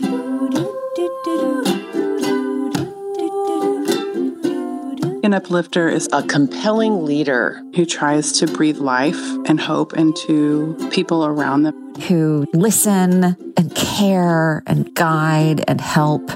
[0.00, 0.10] An
[5.32, 11.62] uplifter is a compelling leader who tries to breathe life and hope into people around
[11.62, 16.28] them, who listen and care and guide and help,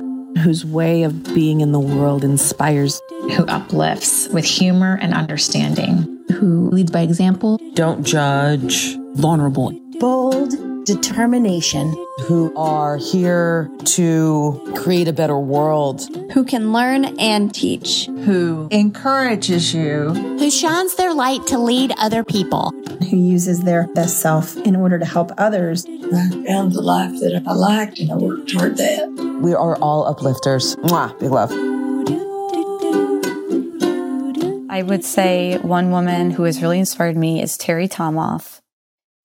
[0.42, 6.70] whose way of being in the world inspires, who uplifts with humor and understanding, who
[6.70, 11.94] leads by example, don't judge, vulnerable, bold determination,
[12.26, 19.74] who are here to create a better world, who can learn and teach, who encourages
[19.74, 22.70] you, who shines their light to lead other people,
[23.10, 25.84] who uses their best self in order to help others.
[25.86, 29.38] I found the life that I liked and I worked toward that.
[29.42, 30.74] We are all uplifters.
[30.76, 31.52] Mwah, big love.
[34.70, 38.57] I would say one woman who has really inspired me is Terri Tomoff.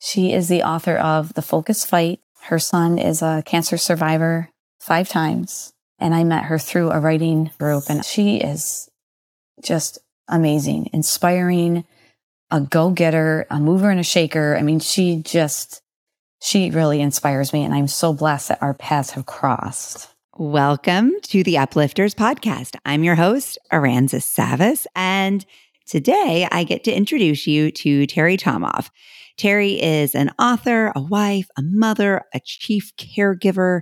[0.05, 2.19] She is the author of The Focused Fight.
[2.41, 4.49] Her son is a cancer survivor
[4.81, 5.71] five times.
[5.97, 8.89] And I met her through a writing group, and she is
[9.63, 11.85] just amazing, inspiring,
[12.51, 14.57] a go getter, a mover and a shaker.
[14.57, 15.81] I mean, she just,
[16.41, 17.63] she really inspires me.
[17.63, 20.09] And I'm so blessed that our paths have crossed.
[20.35, 22.75] Welcome to the Uplifters podcast.
[22.85, 25.45] I'm your host, Aranza Savas, and
[25.87, 28.89] today I get to introduce you to Terri Tomoff.
[29.37, 33.81] Terri is an author, a wife, a mother, a chief caregiver,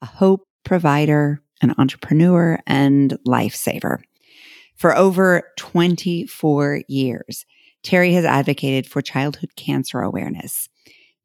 [0.00, 3.98] a hope provider, an entrepreneur, and lifesaver.
[4.74, 7.44] For over 24 years,
[7.82, 10.68] Terri has advocated for childhood cancer awareness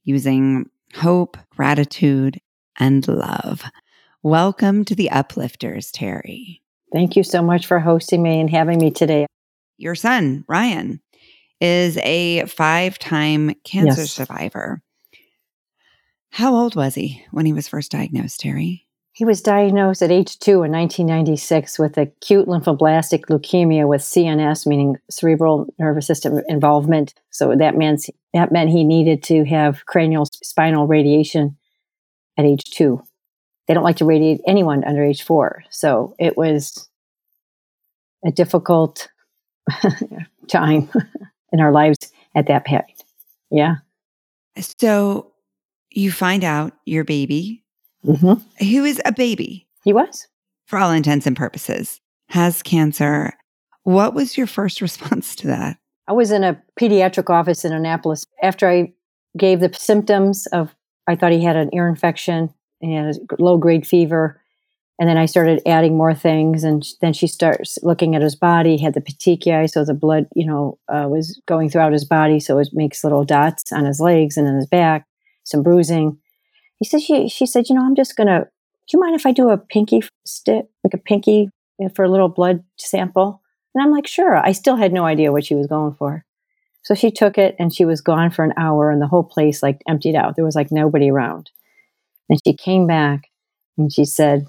[0.03, 2.39] using hope, gratitude,
[2.79, 3.63] and love.
[4.21, 6.61] Welcome to the Uplifters, Terry.
[6.91, 9.25] Thank you so much for hosting me and having me today.
[9.77, 11.01] Your son, Ryan,
[11.61, 14.11] is a five time cancer yes.
[14.11, 14.81] survivor.
[16.31, 18.83] How old was he when he was first diagnosed, Terri?
[19.13, 24.95] He was diagnosed at age two in 1996 with acute lymphoblastic leukemia with CNS, meaning
[25.09, 27.13] cerebral nervous system involvement.
[27.29, 31.57] So that meant that meant he needed to have cranial spinal radiation
[32.37, 33.03] at age two.
[33.67, 36.89] They don't like to radiate anyone under age four, so it was
[38.25, 39.09] a difficult
[40.47, 40.89] time
[41.51, 41.97] in our lives
[42.35, 43.03] at that point.
[43.49, 43.75] Yeah.
[44.59, 45.31] So
[45.89, 47.63] you find out your baby,
[48.05, 48.65] mm-hmm.
[48.65, 49.67] who is a baby.
[49.83, 50.27] He was.
[50.65, 53.33] For all intents and purposes, has cancer.
[53.83, 55.77] What was your first response to that?
[56.07, 58.25] I was in a pediatric office in Annapolis.
[58.41, 58.93] After I
[59.37, 60.75] gave the symptoms of,
[61.07, 64.40] I thought he had an ear infection and a low grade fever.
[65.01, 68.77] And then I started adding more things, and then she starts looking at his body.
[68.77, 72.39] He had the petechiae, so the blood, you know, uh, was going throughout his body,
[72.39, 75.07] so it makes little dots on his legs and in his back,
[75.43, 76.19] some bruising.
[76.77, 78.41] He said, she, she said, you know, I'm just gonna.
[78.41, 81.49] Do you mind if I do a pinky stick, like a pinky
[81.81, 83.41] eh, for a little blood sample?
[83.73, 84.37] And I'm like, sure.
[84.37, 86.25] I still had no idea what she was going for.
[86.83, 89.63] So she took it, and she was gone for an hour, and the whole place
[89.63, 90.35] like emptied out.
[90.35, 91.49] There was like nobody around.
[92.29, 93.31] And she came back,
[93.79, 94.45] and she said,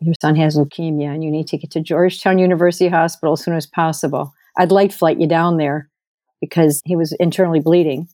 [0.00, 3.54] your son has leukemia and you need to get to Georgetown University Hospital as soon
[3.54, 4.32] as possible.
[4.58, 5.88] I'd light flight you down there
[6.40, 8.08] because he was internally bleeding,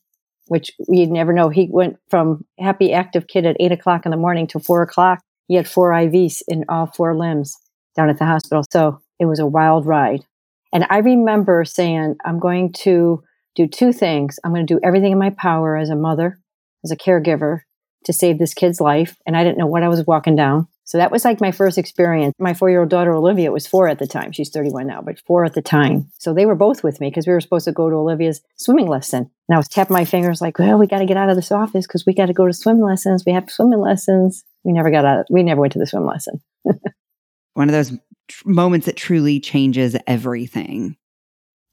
[0.46, 1.48] which we'd never know.
[1.48, 5.20] He went from happy, active kid at eight o'clock in the morning to four o'clock.
[5.48, 7.56] He had four IVs in all four limbs
[7.94, 8.64] down at the hospital.
[8.72, 10.24] So it was a wild ride.
[10.72, 13.22] And I remember saying, I'm going to
[13.54, 14.38] do two things.
[14.44, 16.38] I'm going to do everything in my power as a mother,
[16.84, 17.60] as a caregiver
[18.04, 19.16] to save this kid's life.
[19.24, 20.68] And I didn't know what I was walking down.
[20.86, 22.32] So that was like my first experience.
[22.38, 24.30] My four year old daughter, Olivia, was four at the time.
[24.30, 26.08] She's 31 now, but four at the time.
[26.18, 28.86] So they were both with me because we were supposed to go to Olivia's swimming
[28.86, 29.28] lesson.
[29.48, 31.50] And I was tapping my fingers like, well, we got to get out of this
[31.50, 33.24] office because we got to go to swim lessons.
[33.26, 34.44] We have swimming lessons.
[34.62, 35.20] We never got out.
[35.20, 36.40] Of, we never went to the swim lesson.
[37.54, 37.92] One of those
[38.28, 40.96] tr- moments that truly changes everything.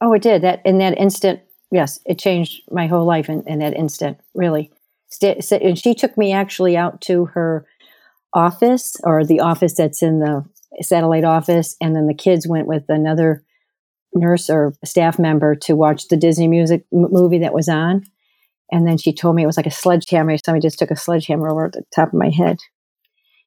[0.02, 0.42] Oh, it did.
[0.42, 1.42] That in that instant,
[1.72, 4.72] yes, it changed my whole life in, in that instant, really.
[5.22, 7.68] And she took me actually out to her
[8.34, 10.46] office or the office that's in the
[10.82, 11.76] satellite office.
[11.82, 13.44] And then the kids went with another
[14.14, 18.04] nurse or staff member to watch the Disney music m- movie that was on.
[18.72, 20.38] And then she told me it was like a sledgehammer.
[20.38, 22.60] Somebody just took a sledgehammer over the top of my head.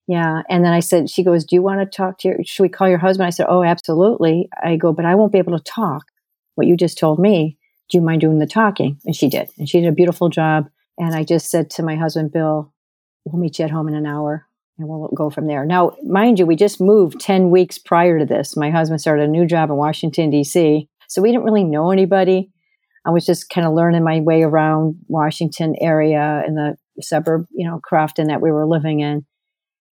[0.06, 0.42] Yeah.
[0.48, 2.68] And then I said, she goes, Do you want to talk to your, should we
[2.68, 3.26] call your husband?
[3.26, 4.48] I said, Oh, absolutely.
[4.62, 6.04] I go, But I won't be able to talk
[6.54, 7.58] what you just told me.
[7.90, 8.98] Do you mind doing the talking?
[9.04, 9.50] And she did.
[9.58, 10.68] And she did a beautiful job.
[10.98, 12.72] And I just said to my husband, Bill,
[13.24, 14.45] we'll meet you at home in an hour
[14.78, 15.64] and we'll go from there.
[15.64, 18.56] Now, mind you, we just moved 10 weeks prior to this.
[18.56, 20.88] My husband started a new job in Washington, D.C.
[21.08, 22.50] So we didn't really know anybody.
[23.06, 27.66] I was just kind of learning my way around Washington area in the suburb, you
[27.66, 29.24] know, Crofton that we were living in.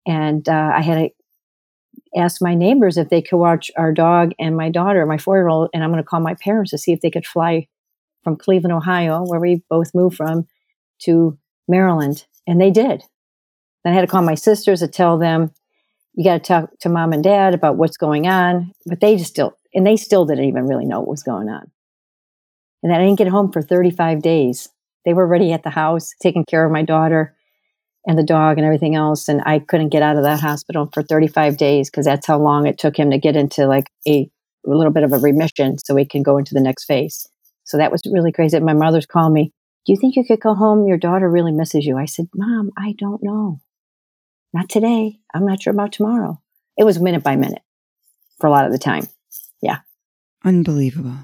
[0.06, 4.56] And uh, I had to ask my neighbors if they could watch our dog and
[4.56, 6.92] my daughter, my four year old, and I'm going to call my parents to see
[6.92, 7.68] if they could fly
[8.24, 10.48] from Cleveland, Ohio, where we both moved from,
[11.00, 11.38] to
[11.68, 12.26] Maryland.
[12.46, 13.04] And they did.
[13.88, 15.50] Then I had to call my sisters to tell them,
[16.14, 18.74] you got to talk to mom and dad about what's going on.
[18.86, 21.72] But they just still, and they still didn't even really know what was going on.
[22.84, 24.68] And then I didn't get home for 35 days.
[25.06, 27.34] They were already at the house taking care of my daughter
[28.06, 29.30] and the dog and everything else.
[29.30, 32.68] And I couldn't get out of that hospital for 35 days because that's how long
[32.68, 34.30] it took him to get into like a,
[34.66, 37.26] a little bit of a remission so he can go into the next phase.
[37.64, 38.60] So that was really crazy.
[38.60, 39.54] My mother's called me.
[39.86, 40.90] Do you think you could go home?
[40.90, 41.98] Your daughter really misses you.
[41.98, 43.62] I said, Mom, I don't know.
[44.54, 45.20] Not today.
[45.34, 46.42] I'm not sure about tomorrow.
[46.78, 47.62] It was minute by minute
[48.40, 49.08] for a lot of the time.
[49.62, 49.80] Yeah.
[50.44, 51.18] Unbelievable.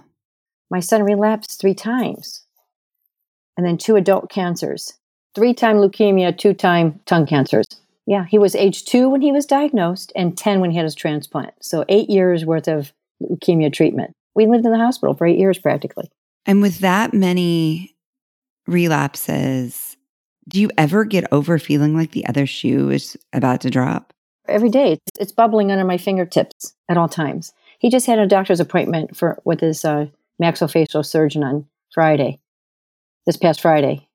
[0.69, 2.45] My son relapsed three times
[3.55, 4.93] and then two adult cancers
[5.35, 7.65] three time leukemia, two time tongue cancers.
[8.05, 10.95] Yeah, he was age two when he was diagnosed and 10 when he had his
[10.95, 11.53] transplant.
[11.61, 12.91] So eight years worth of
[13.21, 14.13] leukemia treatment.
[14.35, 16.09] We lived in the hospital for eight years practically.
[16.45, 17.95] And with that many
[18.67, 19.92] relapses,
[20.47, 24.13] do you ever get over feeling like the other shoe is about to drop?
[24.47, 27.53] Every day, it's bubbling under my fingertips at all times.
[27.79, 30.07] He just had a doctor's appointment for with his uh,
[30.41, 32.39] maxillofacial surgeon on Friday,
[33.25, 34.07] this past Friday,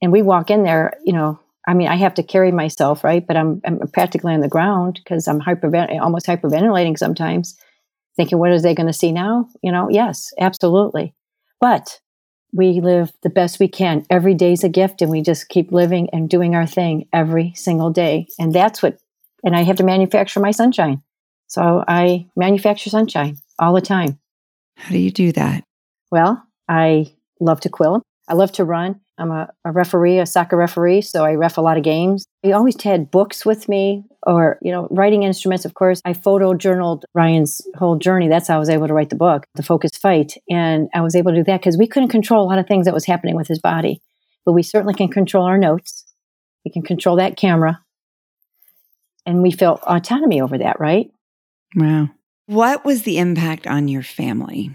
[0.00, 3.26] and we walk in there, you know, I mean, I have to carry myself, right?
[3.26, 7.56] But I'm, I'm practically on the ground because I'm almost hyperventilating sometimes,
[8.16, 9.48] thinking, what are they going to see now?
[9.62, 11.14] You know, yes, absolutely.
[11.60, 12.00] But
[12.54, 14.06] we live the best we can.
[14.08, 17.90] Every day's a gift, and we just keep living and doing our thing every single
[17.90, 18.28] day.
[18.38, 18.98] And that's what,
[19.42, 21.02] and I have to manufacture my sunshine.
[21.48, 24.18] So I manufacture sunshine all the time.
[24.76, 25.64] How do you do that?
[26.10, 28.02] Well, I love to quill.
[28.28, 29.00] I love to run.
[29.18, 32.24] I'm a, a, referee, a soccer referee, so I ref a lot of games.
[32.44, 36.00] I always had books with me or, you know, writing instruments, of course.
[36.04, 38.28] I photo journaled Ryan's whole journey.
[38.28, 40.36] That's how I was able to write the book, The Focused Fight.
[40.48, 42.86] And I was able to do that because we couldn't control a lot of things
[42.86, 44.00] that was happening with his body.
[44.44, 46.04] But we certainly can control our notes.
[46.64, 47.80] We can control that camera.
[49.26, 51.10] And we felt autonomy over that, right?
[51.74, 52.10] Wow.
[52.46, 54.70] What was the impact on your family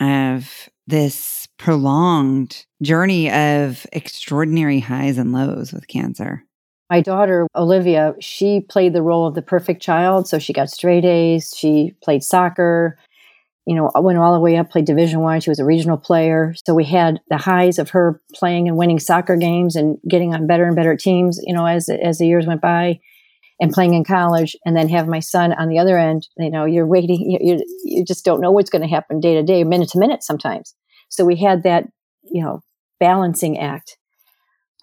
[0.00, 6.44] of this prolonged journey of extraordinary highs and lows with cancer.
[6.90, 10.26] My daughter, Olivia, she played the role of the perfect child.
[10.26, 11.54] So she got straight A's.
[11.56, 12.98] She played soccer,
[13.64, 15.40] you know, went all the way up, played Division One.
[15.40, 16.52] She was a regional player.
[16.66, 20.48] So we had the highs of her playing and winning soccer games and getting on
[20.48, 22.98] better and better teams, you know, as, as the years went by
[23.60, 26.64] and playing in college and then have my son on the other end you know
[26.64, 29.62] you're waiting you, you, you just don't know what's going to happen day to day
[29.62, 30.74] minute to minute sometimes
[31.08, 31.84] so we had that
[32.22, 32.60] you know
[32.98, 33.98] balancing act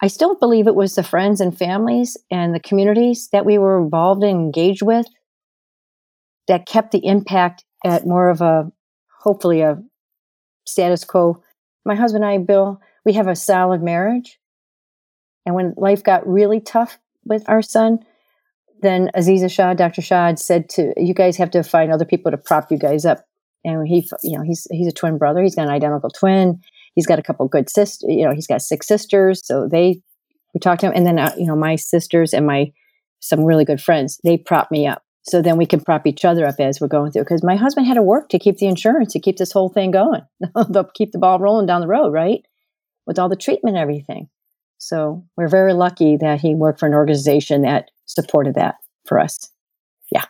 [0.02, 3.82] i still believe it was the friends and families and the communities that we were
[3.82, 5.06] involved and engaged with
[6.46, 8.70] that kept the impact at more of a
[9.20, 9.82] hopefully a
[10.66, 11.42] status quo
[11.84, 14.38] my husband and i bill we have a solid marriage
[15.46, 18.00] and when life got really tough with our son
[18.80, 20.02] then Aziza Shah, Dr.
[20.02, 23.24] Shah said to you guys have to find other people to prop you guys up.
[23.64, 25.42] And he, you know, he's he's a twin brother.
[25.42, 26.60] He's got an identical twin.
[26.98, 28.08] He's got a couple good sisters.
[28.08, 29.40] You know, he's got six sisters.
[29.46, 30.02] So they
[30.52, 32.72] we talked to him, and then uh, you know my sisters and my
[33.20, 35.04] some really good friends they prop me up.
[35.22, 37.22] So then we can prop each other up as we're going through.
[37.22, 39.92] Because my husband had to work to keep the insurance to keep this whole thing
[39.92, 40.22] going,
[40.56, 42.44] to keep the ball rolling down the road, right?
[43.06, 44.28] With all the treatment and everything.
[44.78, 48.74] So we're very lucky that he worked for an organization that supported that
[49.06, 49.52] for us.
[50.10, 50.24] Yeah,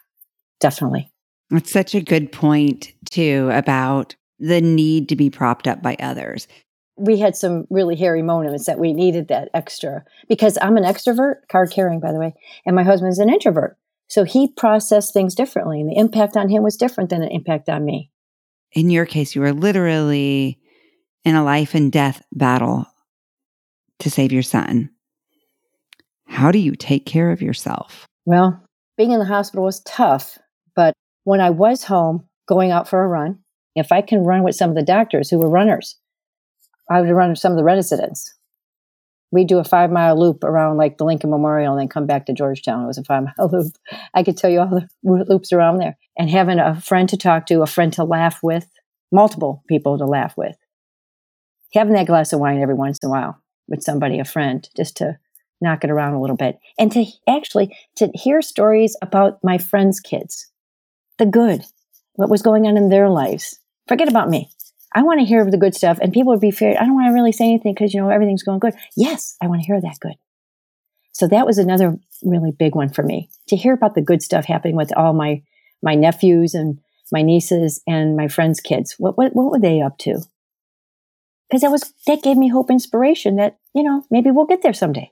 [0.60, 1.10] definitely.
[1.48, 6.48] That's such a good point, too, about the need to be propped up by others.
[6.96, 11.36] We had some really hairy moments that we needed that extra because I'm an extrovert,
[11.48, 12.34] card carrying, by the way,
[12.66, 13.76] and my husband's an introvert.
[14.08, 17.68] So he processed things differently, and the impact on him was different than the impact
[17.68, 18.10] on me.
[18.72, 20.58] In your case, you were literally
[21.24, 22.86] in a life and death battle
[24.00, 24.90] to save your son.
[26.26, 28.06] How do you take care of yourself?
[28.24, 28.62] Well,
[28.96, 30.38] being in the hospital was tough,
[30.74, 33.38] but when I was home going out for a run,
[33.78, 35.96] if I can run with some of the doctors who were runners,
[36.90, 38.34] I would run with some of the residents.
[39.30, 42.26] We'd do a five mile loop around like the Lincoln Memorial and then come back
[42.26, 42.84] to Georgetown.
[42.84, 43.72] It was a five mile loop.
[44.14, 45.98] I could tell you all the loops around there.
[46.16, 48.66] And having a friend to talk to, a friend to laugh with,
[49.12, 50.56] multiple people to laugh with.
[51.74, 54.96] Having that glass of wine every once in a while with somebody, a friend, just
[54.96, 55.18] to
[55.60, 60.00] knock it around a little bit and to actually to hear stories about my friends
[60.00, 60.50] kids
[61.18, 61.64] the good
[62.14, 63.58] what was going on in their lives
[63.88, 64.50] forget about me
[64.94, 67.08] i want to hear the good stuff and people would be feared i don't want
[67.08, 69.80] to really say anything because you know everything's going good yes i want to hear
[69.80, 70.14] that good
[71.12, 74.44] So that was another really big one for me to hear about the good stuff
[74.44, 75.42] happening with all my
[75.82, 76.78] my nephews and
[77.12, 78.94] my nieces and my friends' kids.
[78.98, 80.20] What what what were they up to?
[81.48, 84.72] Because that was that gave me hope, inspiration that you know maybe we'll get there
[84.72, 85.10] someday.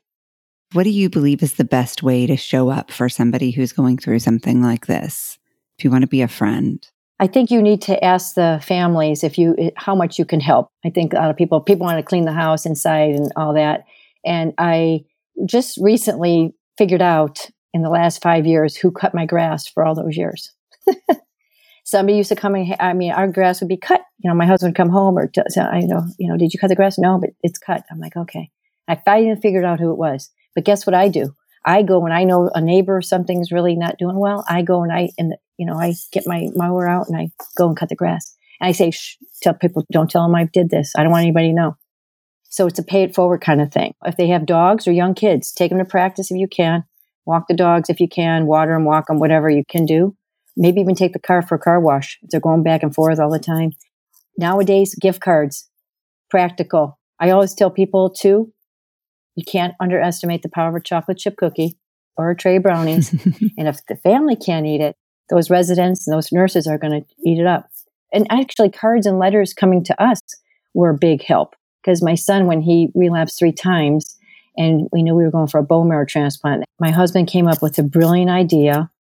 [0.73, 3.99] What do you believe is the best way to show up for somebody who's going
[3.99, 5.39] through something like this?
[5.79, 6.87] If you want to be a friend,
[7.19, 10.41] I think you need to ask the families if you eh, how much you can
[10.41, 10.71] help.
[10.85, 13.55] I think a lot of people people want to clean the house inside and all
[13.55, 13.85] that,
[14.25, 15.05] and I
[15.47, 19.95] just recently figured out in the last five years who cut my grass for all
[19.95, 20.53] those years.
[21.85, 24.03] Somebody used to come and I mean, our grass would be cut.
[24.19, 26.69] You know, my husband would come home or I know, you know, did you cut
[26.69, 26.99] the grass?
[26.99, 27.85] No, but it's cut.
[27.91, 28.51] I'm like, okay.
[28.89, 30.31] I finally figured out who it was.
[30.55, 31.35] But guess what I do?
[31.65, 34.45] I go when I know a neighbor something's really not doing well.
[34.49, 37.69] I go and I and you know I get my mower out and I go
[37.69, 38.37] and cut the grass.
[38.61, 40.93] And I say, Shh, tell people, don't tell them I did this.
[40.97, 41.77] I don't want anybody to know.
[42.49, 43.95] So it's a pay it forward kind of thing.
[44.05, 46.85] If they have dogs or young kids, take them to practice if you can.
[47.27, 48.47] Walk the dogs if you can.
[48.47, 50.17] Water them, walk them, whatever you can do.
[50.57, 53.31] Maybe even take the car for a car wash they're going back and forth all
[53.31, 53.73] the time.
[54.39, 55.69] Nowadays, gift cards,
[56.31, 56.99] practical.
[57.21, 58.53] I always tell people too,
[59.35, 61.77] you can't underestimate the power of a chocolate chip cookie
[62.17, 63.13] or a tray of brownies.
[63.59, 64.97] and if the family can't eat it,
[65.29, 67.69] those residents and those nurses are going to eat it up.
[68.13, 70.21] And actually, cards and letters coming to us
[70.75, 74.17] were a big help because my son, when he relapsed three times
[74.57, 77.63] and we knew we were going for a bone marrow transplant, my husband came up
[77.63, 78.91] with a brilliant idea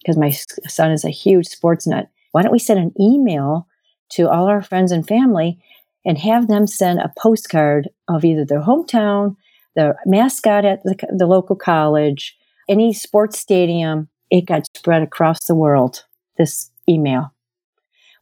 [0.00, 2.08] because my son is a huge sports nut.
[2.32, 3.66] Why don't we send an email
[4.10, 5.62] to all our friends and family
[6.04, 9.36] and have them send a postcard of either their hometown,
[9.76, 12.36] the mascot at the, the local college,
[12.68, 14.08] any sports stadium?
[14.30, 16.04] It got spread across the world,
[16.38, 17.32] this email.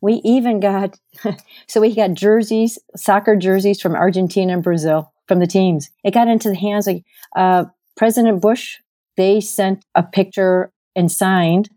[0.00, 0.98] We even got,
[1.66, 5.90] so we got jerseys, soccer jerseys from Argentina and Brazil from the teams.
[6.04, 7.00] It got into the hands of
[7.36, 7.64] uh,
[7.96, 8.78] President Bush.
[9.16, 11.68] They sent a picture and signed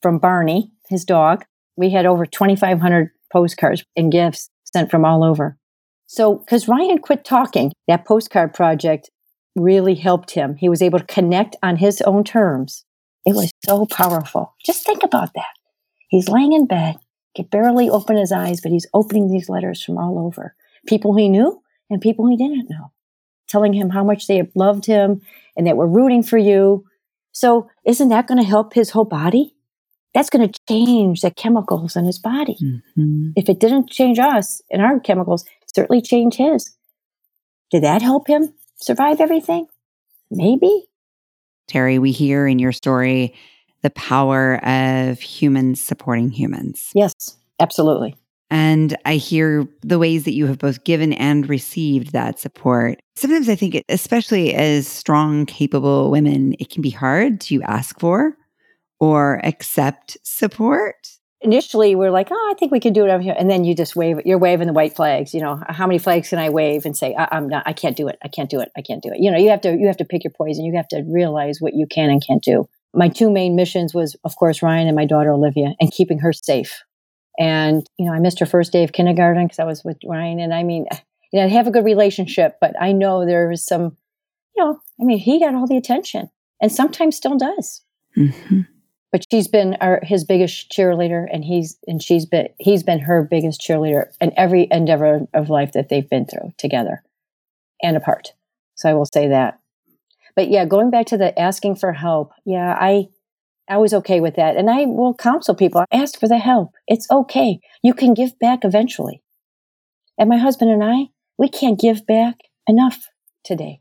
[0.00, 1.44] from Barney, his dog.
[1.76, 5.58] We had over 2,500 postcards and gifts sent from all over.
[6.06, 9.10] So, because Ryan quit talking, that postcard project
[9.56, 10.56] really helped him.
[10.56, 12.84] He was able to connect on his own terms.
[13.26, 14.54] It was so powerful.
[14.64, 15.54] Just think about that.
[16.08, 16.96] He's laying in bed
[17.34, 20.54] could barely open his eyes, but he's opening these letters from all over.
[20.86, 22.92] People he knew and people he didn't know,
[23.48, 25.20] telling him how much they loved him
[25.56, 26.84] and that we're rooting for you.
[27.32, 29.56] So isn't that going to help his whole body?
[30.14, 32.56] That's going to change the chemicals in his body.
[32.62, 33.30] Mm-hmm.
[33.34, 36.76] If it didn't change us and our chemicals, certainly change his.
[37.70, 39.66] Did that help him survive everything?
[40.30, 40.86] Maybe.
[41.68, 43.34] Terri, we hear in your story
[43.82, 46.90] the power of humans supporting humans.
[46.94, 48.16] Yes, absolutely.
[48.50, 53.00] And I hear the ways that you have both given and received that support.
[53.16, 57.98] Sometimes I think, it, especially as strong, capable women, it can be hard to ask
[57.98, 58.36] for
[59.00, 61.10] or accept support.
[61.44, 63.36] Initially, we're like, oh, I think we can do it over here.
[63.38, 65.34] And then you just wave, you're waving the white flags.
[65.34, 67.96] You know, how many flags can I wave and say, I- am not, I can't
[67.96, 68.18] do it.
[68.24, 68.72] I can't do it.
[68.76, 69.20] I can't do it.
[69.20, 70.64] You know, you have to, you have to pick your poison.
[70.64, 74.16] You have to realize what you can and can't do my two main missions was,
[74.24, 76.82] of course, Ryan and my daughter Olivia, and keeping her safe.
[77.38, 80.40] And you know, I missed her first day of kindergarten because I was with Ryan,
[80.40, 80.86] and I mean,
[81.32, 83.96] you know, I have a good relationship, but I know there was some,
[84.56, 87.82] you know, I mean, he got all the attention, and sometimes still does.
[88.16, 88.60] Mm-hmm.
[89.14, 93.22] But she's been our his biggest cheerleader, and he's and she's been he's been her
[93.22, 97.00] biggest cheerleader in every endeavor of life that they've been through together
[97.80, 98.32] and apart.
[98.74, 99.60] So I will say that.
[100.34, 103.06] But yeah, going back to the asking for help, yeah, I
[103.68, 104.56] I was okay with that.
[104.56, 106.72] And I will counsel people, ask for the help.
[106.88, 107.60] It's okay.
[107.84, 109.22] You can give back eventually.
[110.18, 113.06] And my husband and I, we can't give back enough
[113.44, 113.80] today.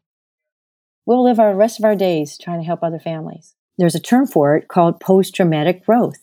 [1.08, 3.56] We'll live our rest of our days trying to help other families.
[3.78, 6.20] There's a term for it called post traumatic growth.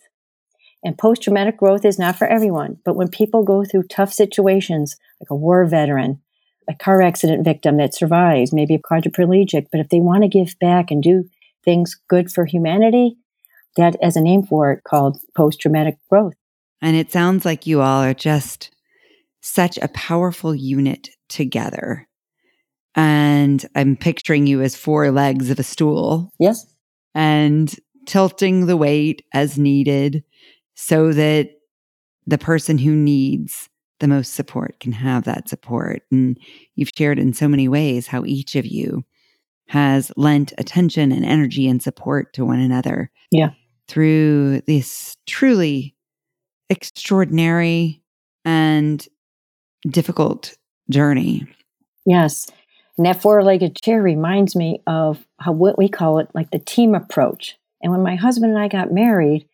[0.83, 4.97] And post traumatic growth is not for everyone, but when people go through tough situations,
[5.21, 6.23] like a war veteran,
[6.69, 10.59] a car accident victim that survives, maybe a quadriplegic, but if they want to give
[10.61, 11.25] back and do
[11.65, 13.17] things good for humanity,
[13.77, 16.35] that has a name for it called post traumatic growth.
[16.81, 18.71] And it sounds like you all are just
[19.43, 22.07] such a powerful unit together.
[22.95, 26.31] And I'm picturing you as four legs of a stool.
[26.39, 26.67] Yes.
[27.15, 27.75] And
[28.07, 30.25] tilting the weight as needed
[30.75, 31.51] so that
[32.27, 33.69] the person who needs
[34.01, 36.03] the most support can have that support.
[36.11, 36.39] And
[36.75, 39.05] you've shared in so many ways how each of you
[39.69, 43.11] has lent attention and energy and support to one another.
[43.31, 43.51] Yeah.
[43.89, 45.95] Through this truly
[46.71, 48.03] extraordinary
[48.45, 49.07] and
[49.89, 50.57] difficult
[50.91, 51.47] journey.
[52.07, 52.47] Yes.
[53.01, 56.59] And that four legged chair reminds me of how what we call it like the
[56.59, 57.57] team approach.
[57.83, 59.49] And when my husband and I got married,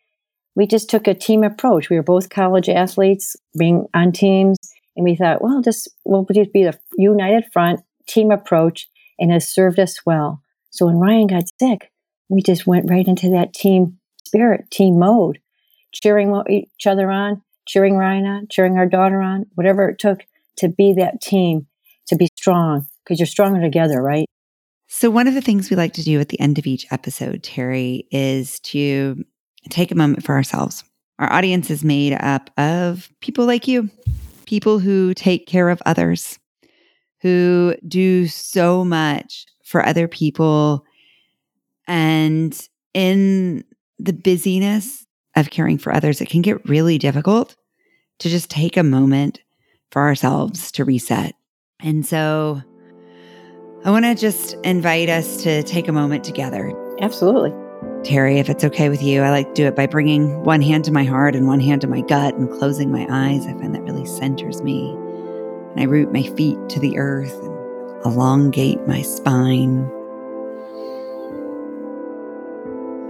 [0.53, 1.89] we just took a team approach.
[1.89, 4.57] We were both college athletes being on teams.
[4.97, 9.47] And we thought, well, this will just be the united front team approach and has
[9.47, 10.41] served us well.
[10.69, 11.89] So when Ryan got sick,
[12.27, 15.39] we just went right into that team spirit, team mode,
[15.93, 20.25] cheering each other on, cheering Ryan on, cheering our daughter on, whatever it took
[20.57, 21.67] to be that team,
[22.07, 24.25] to be strong, because you're stronger together, right?
[24.87, 27.43] So, one of the things we like to do at the end of each episode,
[27.43, 29.23] Terri, is to
[29.69, 30.83] take a moment for ourselves.
[31.19, 33.89] Our audience is made up of people like you,
[34.45, 36.39] people who take care of others,
[37.21, 40.85] who do so much for other people.
[41.87, 42.57] And
[42.93, 43.63] in
[43.99, 47.55] the busyness of caring for others, it can get really difficult
[48.19, 49.41] to just take a moment
[49.91, 51.33] for ourselves to reset.
[51.79, 52.61] And so
[53.85, 56.73] I want to just invite us to take a moment together.
[56.99, 57.51] Absolutely.
[58.01, 60.83] Terri, if it's okay with you, I like to do it by bringing one hand
[60.85, 63.45] to my heart and one hand to my gut and closing my eyes.
[63.45, 64.89] I find that really centers me.
[65.71, 69.89] And I root my feet to the earth and elongate my spine.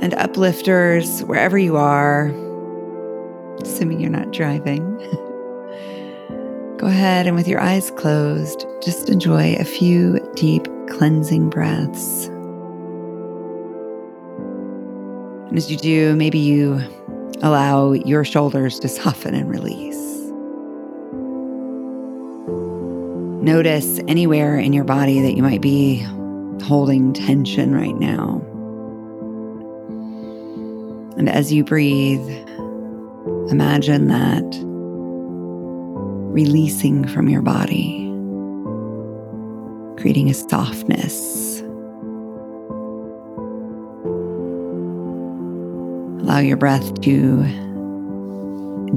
[0.02, 2.28] And uplifters, wherever you are,
[3.62, 4.98] assuming you're not driving,
[6.78, 12.28] go ahead and with your eyes closed, just enjoy a few deep cleansing breaths.
[15.48, 16.80] And as you do, maybe you
[17.42, 19.96] allow your shoulders to soften and release.
[23.44, 26.06] Notice anywhere in your body that you might be
[26.64, 28.42] holding tension right now.
[31.18, 32.28] And as you breathe,
[33.50, 34.67] imagine that
[36.38, 38.06] releasing from your body,
[40.00, 41.62] creating a softness.
[46.22, 47.42] Allow your breath to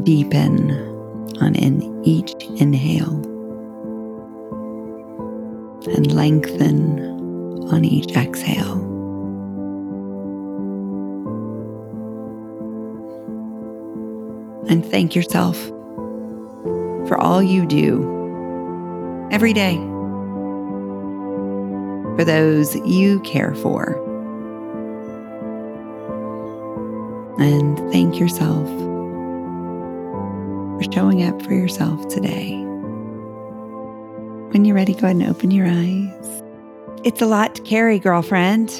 [0.02, 0.70] deepen
[1.40, 3.16] on in each inhale
[5.96, 7.00] and lengthen
[7.72, 8.90] on each exhale.
[14.68, 15.79] and thank yourself
[17.10, 18.04] for all you do
[19.32, 19.74] every day
[22.14, 23.94] for those you care for.
[27.40, 28.68] And thank yourself
[30.78, 32.52] for showing up for yourself today.
[34.52, 36.42] When you're ready, go ahead and open your eyes.
[37.02, 38.70] It's a lot to carry, girlfriend.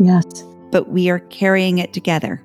[0.00, 0.24] Yes.
[0.72, 2.42] But we are carrying it together.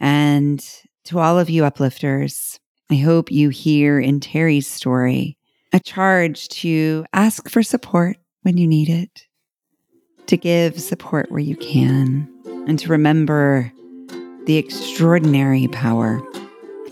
[0.00, 0.60] And
[1.04, 2.58] to all of you uplifters,
[2.92, 5.38] I hope you hear in Terri's story
[5.72, 9.26] a charge to ask for support when you need it,
[10.26, 12.28] to give support where you can,
[12.68, 13.72] and to remember
[14.44, 16.20] the extraordinary power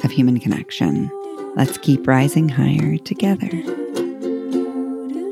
[0.02, 1.10] of human connection.
[1.54, 3.50] Let's keep rising higher together.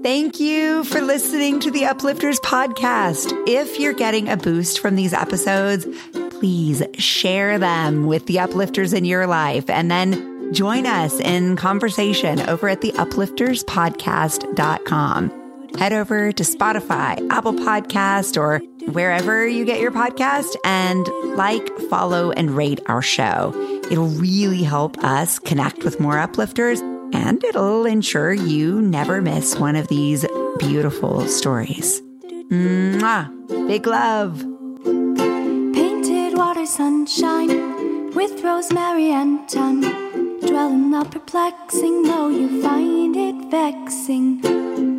[0.03, 3.33] Thank you for listening to the Uplifters podcast.
[3.49, 5.87] If you're getting a boost from these episodes,
[6.29, 12.41] please share them with the uplifters in your life and then join us in conversation
[12.49, 15.31] over at the uplifterspodcast.com.
[15.79, 18.59] Head over to Spotify, Apple Podcast, or
[18.93, 21.07] wherever you get your podcast and
[21.37, 23.53] like, follow, and rate our show.
[23.91, 26.81] It'll really help us connect with more uplifters
[27.13, 30.27] and it'll ensure you never miss one of these
[30.59, 32.03] beautiful stories.
[32.51, 33.29] Mwah!
[33.69, 34.45] Big love
[34.85, 40.08] Painted water sunshine with rosemary and thyme.
[40.41, 44.41] Dwell in the perplexing, though you find it vexing.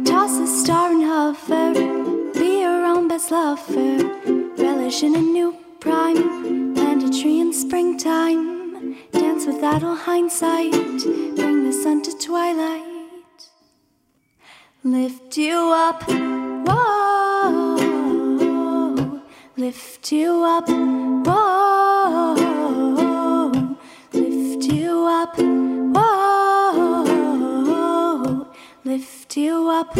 [0.03, 1.73] Toss a star and hover,
[2.33, 3.97] be your own best lover.
[4.57, 8.97] Relish in a new prime, plant a tree in springtime.
[9.11, 10.71] Dance with idle hindsight,
[11.35, 12.83] bring the sun to twilight.
[14.83, 16.03] Lift you up,
[16.67, 17.75] whoa,
[19.57, 20.69] lift you up.
[20.69, 21.68] Whoa,
[25.21, 25.35] up.
[25.95, 27.05] Whoa,
[28.85, 29.95] lift you up.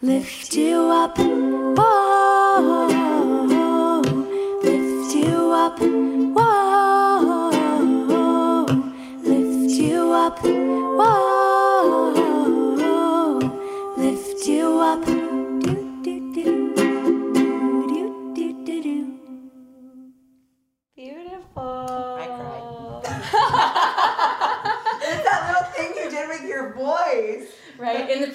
[0.00, 1.39] Lift you up.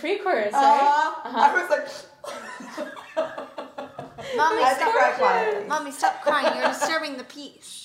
[0.05, 0.17] Right?
[0.17, 1.13] In pre-chorus, uh, right?
[1.25, 1.39] Uh-huh.
[1.39, 1.87] I was like.
[4.35, 5.67] Mommy, stop!
[5.67, 6.57] Mommy, stop crying.
[6.57, 7.84] You're disturbing the peace.